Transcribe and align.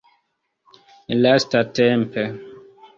lastatempe 1.21 2.23